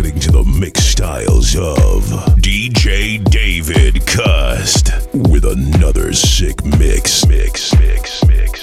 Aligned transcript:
listening 0.00 0.20
to 0.20 0.32
the 0.32 0.58
mix 0.58 0.84
styles 0.84 1.54
of 1.56 2.04
DJ 2.40 3.22
David 3.30 4.06
Cust 4.06 4.90
with 5.12 5.44
another 5.44 6.12
sick 6.14 6.64
mix. 6.64 7.26
Mix, 7.26 7.74
mix, 7.78 8.24
mix, 8.28 8.59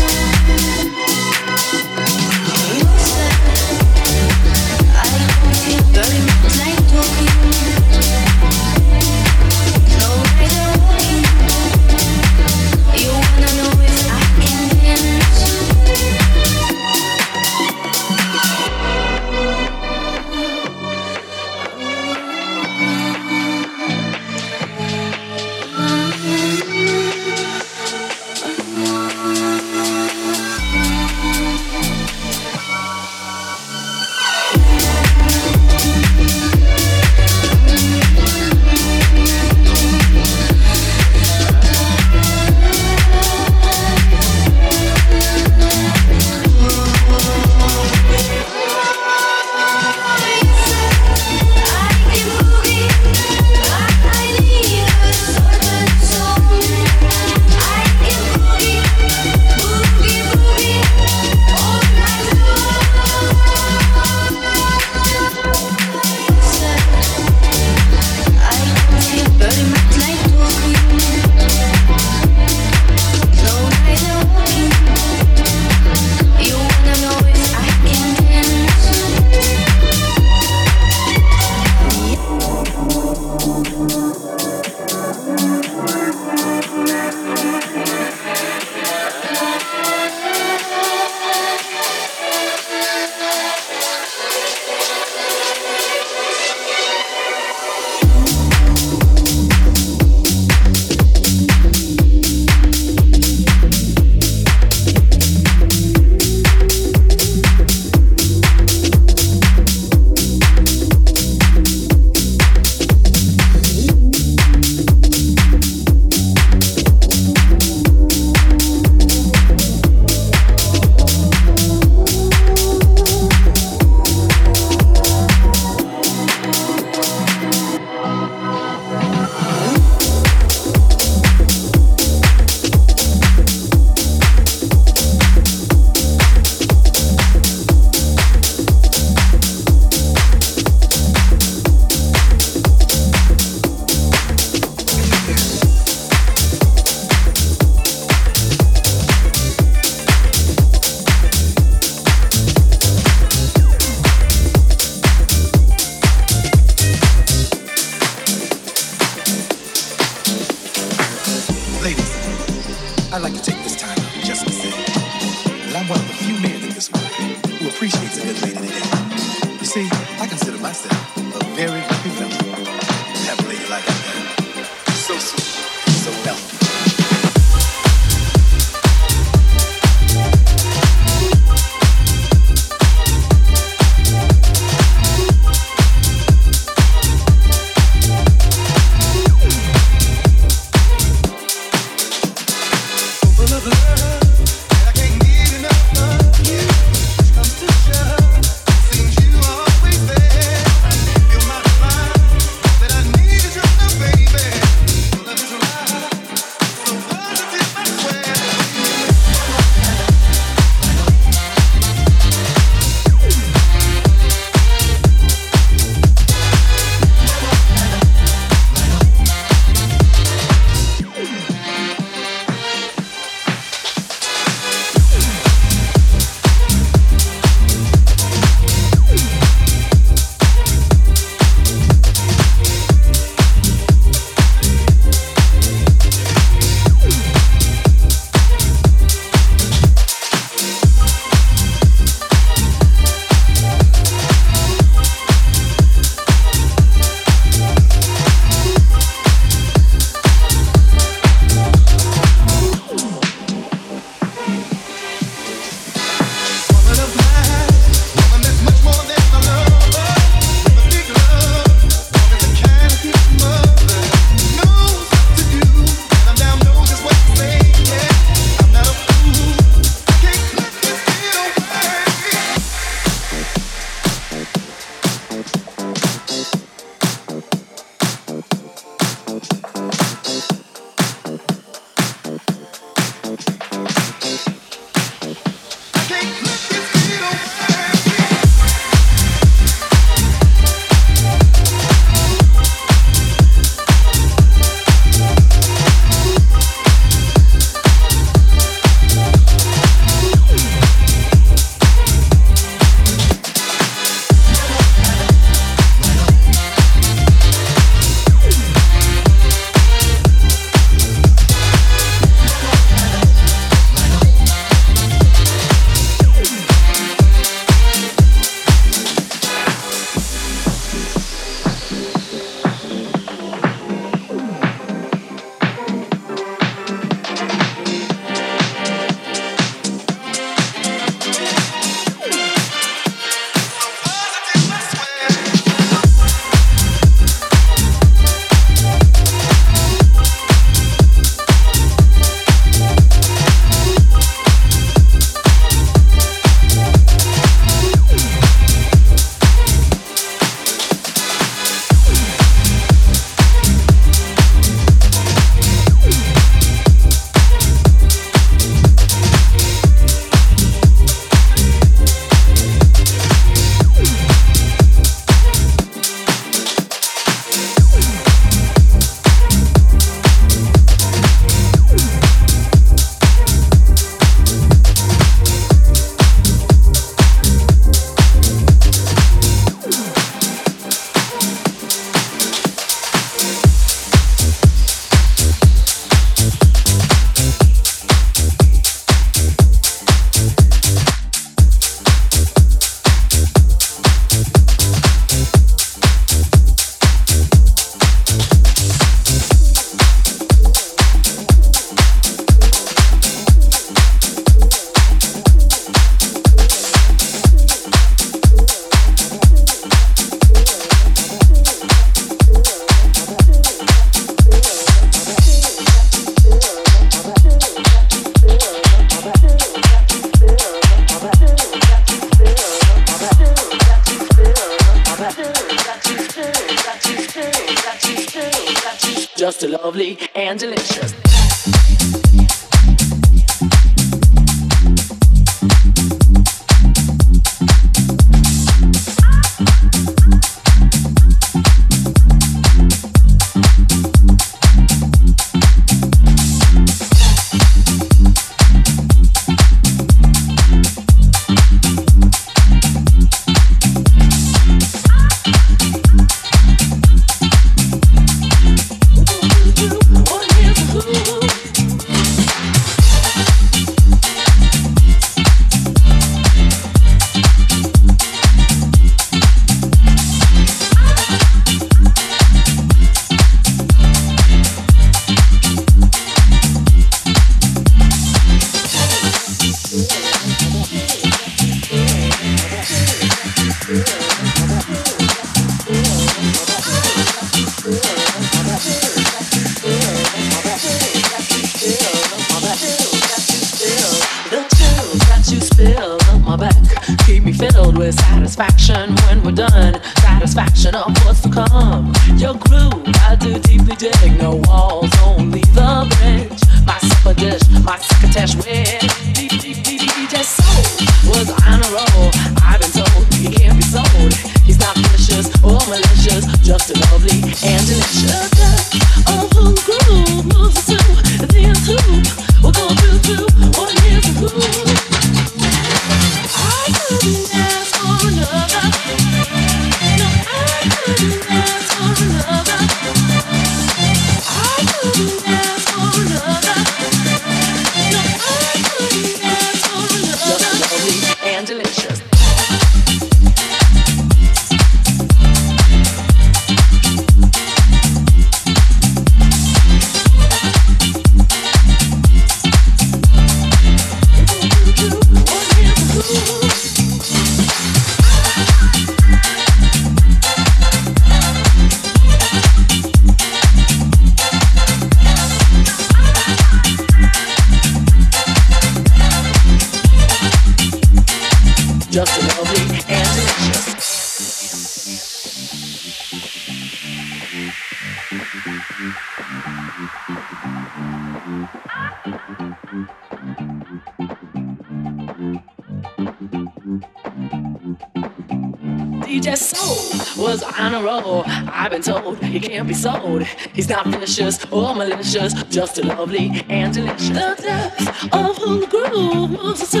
can't 592.60 592.88
be 592.88 592.94
sold. 592.94 593.42
He's 593.74 593.88
not 593.88 594.06
vicious 594.06 594.64
or 594.70 594.94
malicious, 594.94 595.52
just 595.64 596.02
lovely 596.04 596.64
and 596.68 596.92
delicious. 596.92 597.28
The 597.28 597.56
depth 597.62 598.34
of 598.34 598.56
who 598.58 598.80
the 598.80 598.86
groove 598.86 599.50
moves 599.50 599.82
us 599.82 599.90
to 599.92 600.00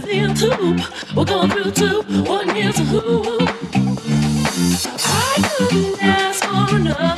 the 0.00 0.34
tube. 0.38 0.80
We're 1.16 1.24
going 1.24 1.50
through 1.50 1.70
two, 1.72 2.02
one 2.24 2.48
here's 2.48 2.78
a 2.80 2.84
who. 2.84 3.38
I 4.98 5.54
couldn't 5.56 6.02
ask 6.02 6.44
for 6.44 6.76
another. 6.76 7.15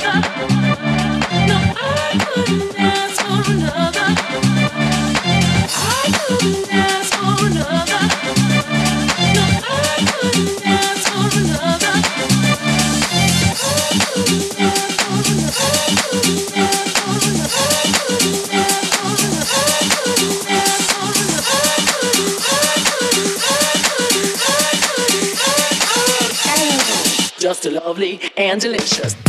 Lovely 27.99 28.19
and 28.37 28.61
delicious. 28.61 29.28